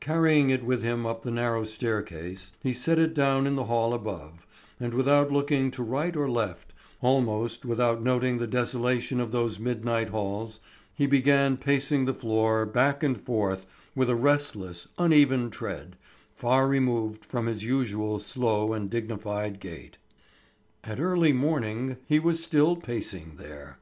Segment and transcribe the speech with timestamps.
[0.00, 3.94] Carrying it with him up the narrow staircase he set it down in the hall
[3.94, 4.46] above,
[4.78, 10.10] and without looking to right or left, almost without noting the desolation of those midnight
[10.10, 10.60] halls,
[10.94, 13.64] he began pacing the floor back and forth
[13.96, 15.96] with a restless, uneven tread,
[16.34, 19.96] far removed from his usual slow and dignified gait.
[20.84, 23.78] At early morning he was still pacing there.